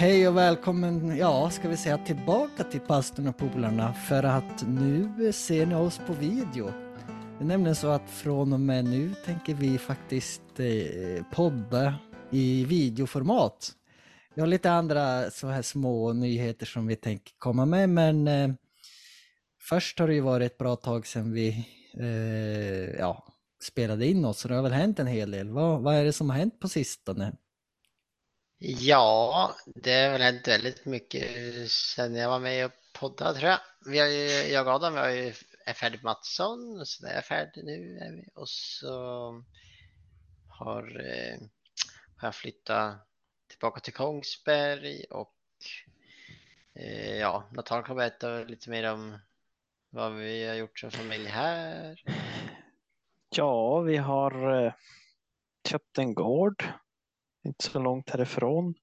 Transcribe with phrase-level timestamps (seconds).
[0.00, 5.32] hej och välkommen, ja, ska vi säga tillbaka till pastorn och polarna för att nu
[5.32, 6.72] ser ni oss på video.
[7.38, 11.94] Det är nämligen så att från och med nu tänker vi faktiskt eh, podda
[12.30, 13.72] i videoformat.
[14.34, 18.50] Vi har lite andra så här små nyheter som vi tänker komma med men eh,
[19.68, 21.66] först har det ju varit ett bra tag sedan vi
[21.98, 23.24] eh, ja,
[23.62, 25.50] spelade in oss så det har väl hänt en hel del.
[25.50, 27.32] Vad, vad är det som har hänt på sistone?
[28.62, 33.60] Ja, det har väl hänt väldigt mycket sen jag var med och poddade tror jag.
[33.86, 35.32] Vi har ju, jag och Adam vi har ju,
[35.66, 38.24] är färdig på Mattsson, så det är färdig nu.
[38.34, 39.44] Och så
[40.48, 41.38] har, eh,
[42.16, 43.08] har jag flyttat
[43.48, 45.36] tillbaka till Kongsberg och
[46.74, 49.18] eh, ja, Natal kan berätta lite mer om
[49.90, 52.02] vad vi har gjort som familj här.
[53.30, 54.72] Ja, vi har eh,
[55.68, 56.64] köpt en gård
[57.44, 58.74] inte så långt härifrån.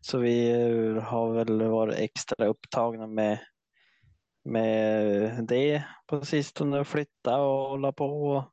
[0.00, 3.38] Så vi eh, har väl varit extra upptagna med,
[4.44, 8.44] med eh, det på sistone, flytta och hålla på.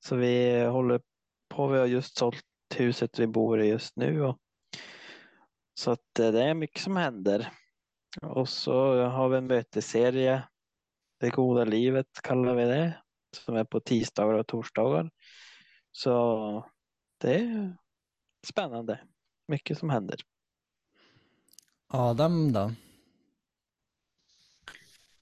[0.00, 1.00] Så vi håller
[1.48, 4.22] på, vi har just sålt huset vi bor i just nu.
[4.22, 4.38] Och,
[5.74, 7.52] så att eh, det är mycket som händer.
[8.22, 10.42] Och så har vi en mötesserie,
[11.20, 13.02] Det goda livet kallar vi det,
[13.36, 15.10] som är på tisdagar och torsdagar.
[15.92, 16.70] Så
[17.20, 17.74] det
[18.46, 19.00] spännande.
[19.46, 20.20] Mycket som händer.
[21.86, 22.72] Adam då?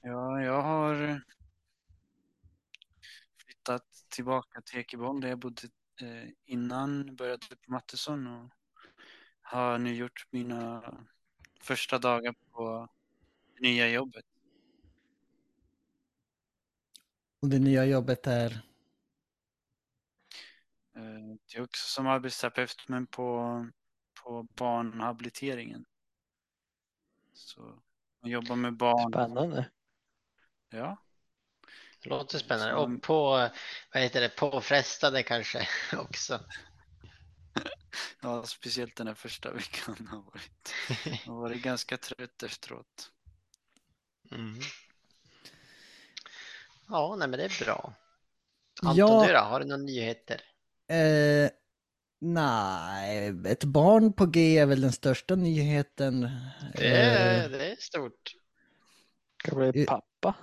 [0.00, 1.22] Ja, jag har
[3.44, 5.62] flyttat tillbaka till Ekeborn där jag bodde
[6.02, 8.50] eh, innan, började på Mattesson och
[9.42, 10.94] har nu gjort mina
[11.60, 12.88] första dagar på
[13.54, 14.24] det nya jobbet.
[17.40, 18.62] Och det nya jobbet är?
[20.96, 23.66] Eh, det är också som arbetsterapeut men på,
[24.22, 25.84] på barnhabiliteringen.
[27.32, 27.60] Så
[28.22, 29.12] man jobbar med barn.
[29.12, 29.70] Spännande.
[30.68, 31.02] Ja.
[32.02, 32.74] Det låter spännande.
[32.74, 33.30] Och på,
[33.92, 36.40] vad heter det, påfrestande kanske också.
[38.20, 40.74] Ja, speciellt den här första veckan har varit,
[41.26, 43.10] har varit ganska trött efteråt.
[44.30, 44.60] Mm.
[46.88, 47.94] Ja, nej men det är bra.
[48.82, 49.26] Anton, Ja.
[49.26, 49.38] du då?
[49.38, 50.40] Har du några nyheter?
[50.88, 51.50] Eh,
[52.20, 56.28] nej, ett barn på G är väl den största nyheten.
[56.76, 58.34] Det Eh, är, det är stort.
[59.42, 60.34] Ska bli Eh, pappa.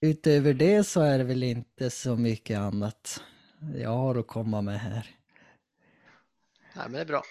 [0.00, 3.22] utöver det så är det väl inte så mycket annat
[3.76, 5.16] jag har att komma med här.
[6.74, 7.22] Nej, men det är bra.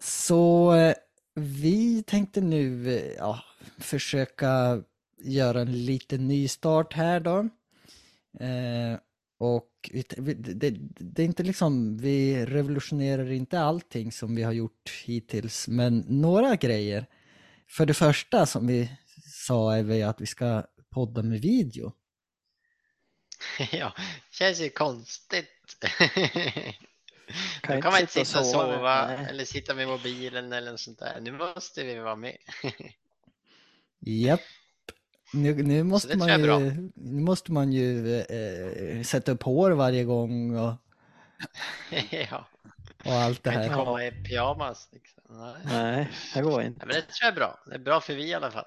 [0.00, 0.94] Så eh,
[1.34, 3.40] vi tänkte nu eh, ja,
[3.78, 4.82] försöka
[5.18, 7.38] göra en liten nystart här då.
[8.40, 8.98] Eh,
[9.38, 14.90] och vi- det, det är inte liksom, vi revolutionerar inte allting som vi har gjort
[15.04, 17.06] hittills, men några grejer.
[17.68, 18.90] För det första som vi
[19.24, 21.92] sa är vi att vi ska podda med video.
[23.72, 23.92] Ja,
[24.30, 25.48] känns ju konstigt.
[27.60, 30.52] Kan Då kan man inte sitta och sitta och sova, sova eller sitta med mobilen
[30.52, 31.20] eller något sånt där.
[31.20, 32.36] Nu måste vi vara med.
[34.00, 34.40] Japp.
[35.36, 40.04] Nu, nu, måste man jag ju, nu måste man ju eh, sätta upp hår varje
[40.04, 40.74] gång och,
[42.30, 42.46] ja,
[43.04, 43.84] och allt det kan inte här.
[43.84, 44.88] komma i pyjamas.
[44.92, 45.22] Liksom.
[45.28, 45.54] Nej.
[45.64, 46.86] Nej, det går Nej, inte.
[46.86, 47.60] men det tror jag är bra.
[47.66, 48.66] Det är bra för vi i alla fall.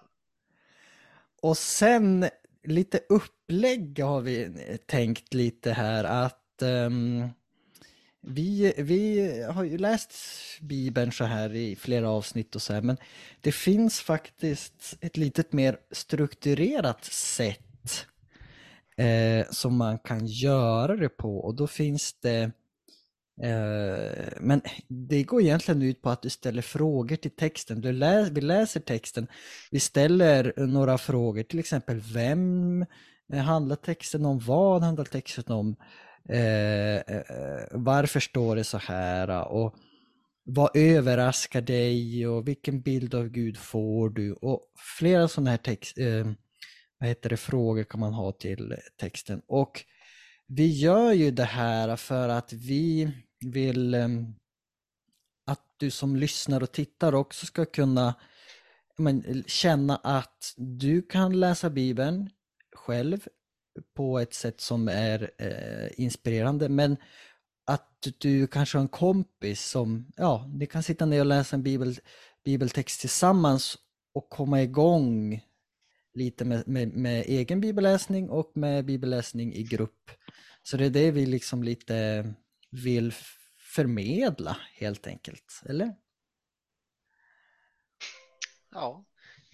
[1.42, 2.30] Och sen
[2.64, 4.50] lite upplägg har vi
[4.86, 7.30] tänkt lite här att ehm,
[8.30, 10.14] vi, vi har ju läst
[10.62, 12.98] Bibeln så här i flera avsnitt och så här, men
[13.42, 18.06] det finns faktiskt ett litet mer strukturerat sätt
[18.98, 21.38] eh, som man kan göra det på.
[21.38, 22.52] Och då finns det
[23.42, 27.82] Eh, Men det går egentligen ut på att du ställer frågor till texten.
[27.82, 29.28] Du lä vi läser texten,
[29.72, 32.86] vi ställer några frågor, till exempel vem
[33.34, 35.76] handlar texten om, vad handlar texten om,
[36.30, 39.76] Eh, eh, eh, varför står det så här eh, och
[40.44, 44.62] vad överraskar dig och vilken bild av Gud får du och
[44.98, 46.28] flera sådana här text, eh,
[47.00, 49.42] vad heter det, frågor kan man ha till texten.
[49.48, 49.84] Och
[50.48, 53.12] vi gör ju det här för att vi
[53.46, 54.08] vill eh,
[55.46, 58.14] att du som lyssnar och tittar också ska kunna
[58.98, 62.30] men, känna att du kan läsa Bibeln
[62.76, 63.28] själv
[63.96, 66.98] på ett sätt som är eh, inspirerande men
[67.66, 71.64] att du kanske har en kompis som, ja, ni kan sitta ner och läsa en
[71.64, 72.00] bibel,
[72.46, 73.78] bibeltext tillsammans
[74.14, 75.42] och komma igång
[76.14, 80.12] lite med, med, med egen bibelläsning och med bibelläsning i grupp.
[80.64, 82.34] Så det är det vi liksom lite
[82.72, 83.14] vill
[83.76, 85.96] förmedla helt enkelt, eller?
[88.72, 89.06] ja,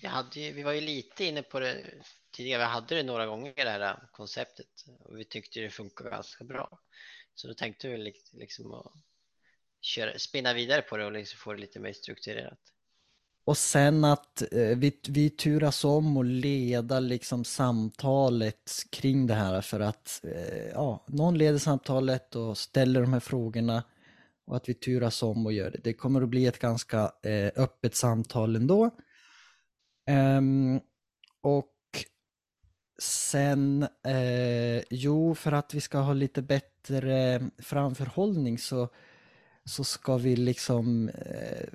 [0.06, 1.84] vi, hade ju, vi var ju lite inne på det
[2.32, 2.60] tidigare.
[2.60, 6.80] Vi hade det några gånger det här konceptet och vi tyckte det funkar ganska bra.
[7.36, 8.92] Så då tänkte vi liksom att
[9.82, 12.60] köra, spinna vidare på det och liksom få det lite mer strukturerat.
[13.46, 19.62] Och sen att eh, vi, vi turas om och leda liksom samtalet kring det här
[19.62, 23.84] för att eh, ja, någon leder samtalet och ställer de här frågorna
[24.48, 25.80] och att vi turas om och gör det.
[25.84, 28.92] Det kommer att bli ett ganska eh, öppet samtal ändå.
[30.12, 30.82] Um,
[31.42, 31.74] och
[33.00, 38.90] sen, eh, jo, för att vi ska ha lite bättre framförhållning så
[39.66, 41.68] så ska vi liksom eh,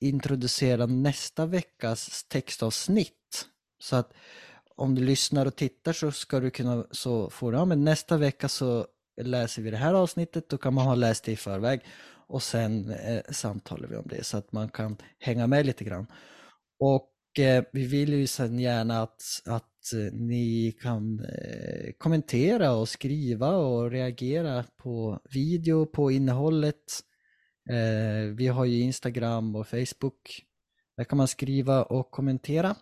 [0.00, 3.46] introducera nästa veckas textavsnitt.
[3.78, 4.12] Så att
[4.76, 8.16] om du lyssnar och tittar så ska du kunna, så får du, ja men nästa
[8.16, 8.86] vecka så
[9.22, 11.80] läser vi det här avsnittet, då kan man ha läst det i förväg
[12.26, 16.06] och sen eh, samtalar vi om det så att man kan hänga med lite grann.
[16.80, 17.10] Och
[17.40, 23.50] eh, vi vill ju sen gärna att, att eh, ni kan eh, kommentera och skriva
[23.50, 27.02] och reagera på video, på innehållet
[27.70, 30.44] Eh, vi har ju Instagram och Facebook.
[30.96, 32.76] Där kan man skriva och kommentera.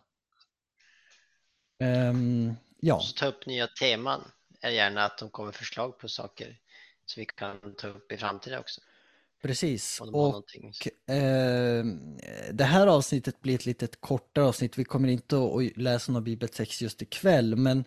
[1.80, 3.00] Um, ja.
[3.00, 4.30] Så ta upp nya teman.
[4.60, 6.58] Är gärna att de kommer förslag på saker
[7.04, 8.80] så vi kan ta upp i framtiden också.
[9.42, 9.98] Precis.
[10.04, 11.84] De och eh,
[12.52, 14.78] det här avsnittet blir ett lite kortare avsnitt.
[14.78, 17.84] Vi kommer inte att läsa någon bibeltext just ikväll, men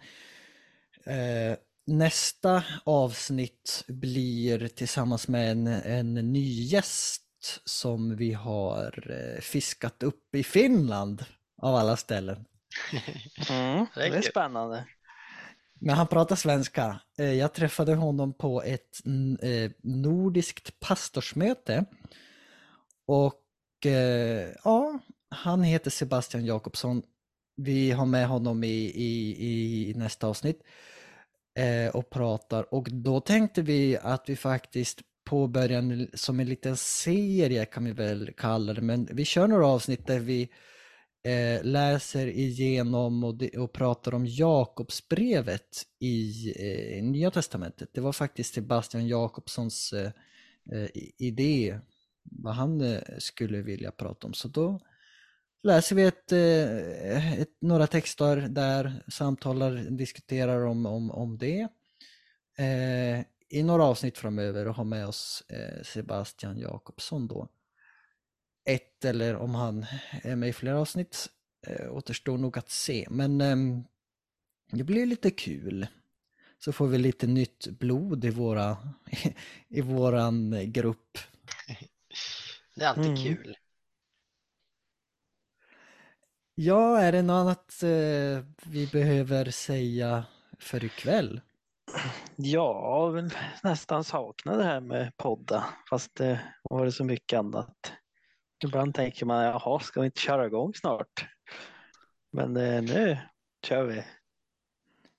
[1.03, 7.21] eh, nästa avsnitt blir tillsammans med en, en ny gäst
[7.65, 11.25] som vi har eh, fiskat upp i Finland
[11.57, 12.45] av alla ställen.
[13.49, 14.85] Mm, det är spännande.
[15.83, 16.99] Men han pratar svenska.
[17.17, 19.01] Eh, jag träffade honom på ett
[19.41, 21.85] eh, nordiskt pastorsmöte.
[23.05, 24.99] Och eh, ja,
[25.29, 27.03] han heter Sebastian Jakobsson.
[27.55, 30.61] Vi har med honom i, i, i nästa avsnitt
[31.93, 37.85] och pratar och då tänkte vi att vi faktiskt påbörjar som en liten serie kan
[37.85, 40.49] vi väl kalla det, men vi kör några avsnitt där vi
[41.23, 47.89] eh, läser igenom och, de, och pratar om Jakobsbrevet i eh, Nya Testamentet.
[47.93, 50.11] Det var faktiskt Sebastian Jakobssons eh,
[50.71, 51.79] eh idé
[52.23, 54.33] vad han eh, skulle vilja prata om.
[54.33, 54.79] Så då
[55.63, 61.67] läser vi ett, eh, ett, några texter där, samtalar, diskuterar om, om, om det
[62.57, 67.47] eh, i några avsnitt framöver och har med oss eh, Sebastian Jakobsson då.
[68.65, 69.85] Ett eller om han
[70.23, 71.29] är med i flera avsnitt
[71.67, 73.83] eh, återstår nog att se, men eh,
[74.71, 75.87] det blir lite kul.
[76.59, 78.77] Så får vi lite nytt blod i, våra,
[79.67, 81.17] i våran grupp.
[82.75, 83.23] Det är alltid mm.
[83.23, 83.57] kul.
[86.55, 90.25] Ja, är det något annat eh, vi behöver säga
[90.59, 91.41] för ikväll?
[92.35, 93.13] Ja,
[93.63, 97.93] nästan sakna det här med podda, fast det var det så mycket annat.
[98.63, 101.25] Ibland tänker man, jaha, ska vi inte köra igång snart?
[102.31, 103.17] Men eh, nu
[103.63, 104.03] kör vi.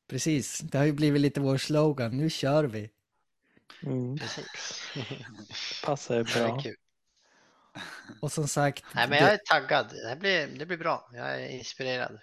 [0.09, 2.91] Precis, det har ju blivit lite vår slogan, nu kör vi.
[3.83, 4.19] Mm.
[5.85, 6.63] Passar ju bra.
[8.21, 8.85] Och som sagt.
[8.95, 9.89] Nej, men jag är taggad.
[9.89, 11.11] Det blir, det blir bra.
[11.13, 12.19] Jag är inspirerad.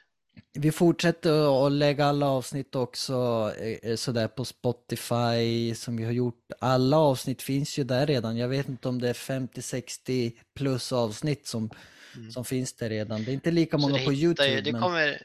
[0.54, 6.52] Vi fortsätter att lägga alla avsnitt också eh, sådär på Spotify som vi har gjort.
[6.60, 8.38] Alla avsnitt finns ju där redan.
[8.38, 11.70] Jag vet inte om det är 50-60 plus avsnitt som,
[12.16, 12.32] mm.
[12.32, 13.24] som finns där redan.
[13.24, 14.50] Det är inte lika många på YouTube.
[14.50, 14.82] Ju, du, men...
[14.82, 15.24] kommer,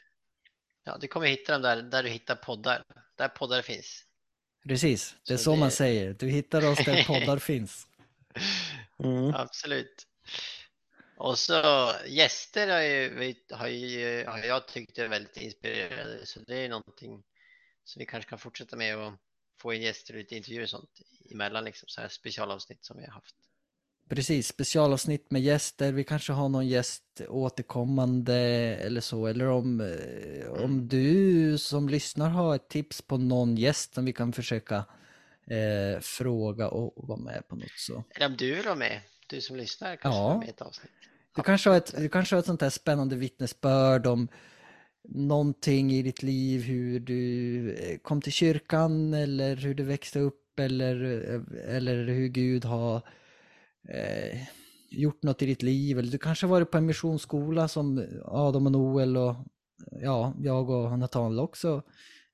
[0.83, 2.83] ja, du kommer hitta dem där, där du hittar poddar.
[3.17, 4.03] Där poddar finns.
[4.67, 5.57] Precis, det är så, så det...
[5.57, 6.13] man säger.
[6.19, 7.87] Du hittar oss där poddar finns.
[9.03, 9.35] Mm.
[9.35, 10.07] Absolut.
[11.17, 16.57] Och så gäster har, ju, har, ju, har jag tyckt är väldigt inspirerande så det
[16.57, 17.23] är någonting
[17.83, 19.13] som vi kanske kan fortsätta med och
[19.61, 20.89] få in gäster och lite intervjuer och sånt
[21.31, 23.35] emellan liksom så här specialavsnitt som vi har haft.
[24.09, 25.91] Precis, specialavsnitt med gäster.
[25.91, 28.35] Vi kanske har någon gäst återkommande
[28.75, 29.27] eller så.
[29.27, 30.87] Eller om, eh, om mm.
[30.87, 34.85] du som lyssnar har ett tips på någon gäst som vi kan försöka
[35.47, 38.03] eh, fråga och, och vara med på något så.
[38.15, 40.39] Eller om du vill vara med du som lyssnar kanske ja.
[40.39, 40.91] med ett avsnitt.
[41.35, 44.27] Du kanske, har ett, du kanske har ett sånt här spännande vittnesbörd om
[45.09, 50.59] någonting i ditt liv, hur du eh, kom till kyrkan eller hur du växte upp
[50.59, 51.03] eller,
[51.33, 52.95] eh, eller hur Gud har
[53.89, 54.39] eh,
[54.89, 55.99] gjort något i ditt liv.
[55.99, 59.35] Eller du kanske har varit på en missionsskola som Adam och Noel och
[59.91, 61.83] ja, jag och Nathaniel också.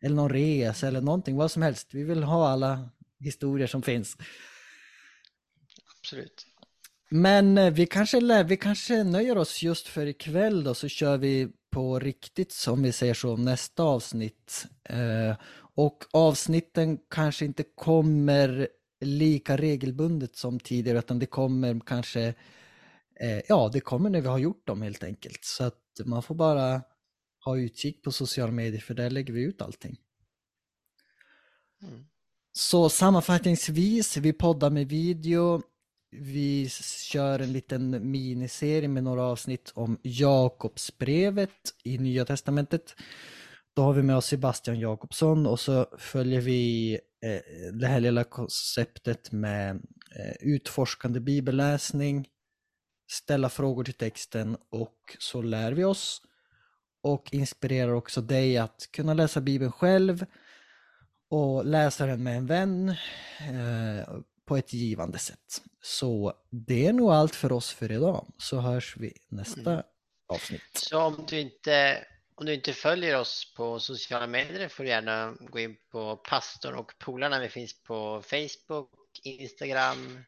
[0.02, 1.94] Eller någon resa eller någonting, vad som helst.
[1.94, 4.18] Vi vill ha alla historier som finns.
[6.00, 6.51] Absolut.
[7.14, 11.50] Men eh, vi kanske, vi kanske nöjer oss just för ikväll då, så kör vi
[11.70, 14.68] på riktigt som vi säger så nästa avsnitt.
[14.84, 15.36] Eh,
[15.76, 18.68] och avsnitten kanske inte kommer
[19.02, 22.34] lika regelbundet som tidigare, utan det kommer kanske,
[23.20, 25.46] eh, ja, det kommer när vi har gjort dem helt enkelt.
[25.46, 26.82] Så att man får bara
[27.46, 29.98] ha utkik på sociala medier, för där lägger vi ut allting.
[31.82, 32.06] Mm.
[32.52, 35.62] Så sammanfattningsvis, vi poddar med video.
[36.14, 36.70] Vi
[37.12, 41.50] kör en liten miniserie med några avsnitt om Jakobsbrevet
[41.84, 42.96] i Nya Testamentet.
[43.76, 48.24] Då har vi med oss Sebastian Jakobsson och så följer vi eh, det här lilla
[48.24, 49.76] konceptet med
[50.16, 52.28] eh, utforskande bibelläsning,
[53.12, 56.22] ställa frågor till texten och så lär vi oss
[57.04, 60.26] och inspirerar också dig att kunna läsa Bibeln själv
[61.30, 62.90] och läsa den med en vän
[63.40, 64.10] eh,
[64.52, 65.62] på ett givande sätt.
[65.82, 69.84] Så det är nog allt för oss för idag, så hörs vi nästa Mm.
[70.28, 70.62] avsnitt.
[70.74, 72.06] Så om du inte
[72.36, 76.76] om du inte följer oss på sociala medier får du gärna gå in på pastorn
[76.76, 77.40] och polarna.
[77.40, 78.90] Vi finns på Facebook,
[79.24, 80.24] Instagram,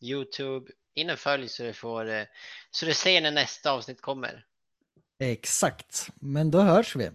[0.00, 0.70] Youtube.
[0.94, 2.24] In och följ så du får eh,
[2.70, 4.46] så du ser när nästa avsnitt kommer.
[5.18, 7.10] Exakt, men då hörs vi.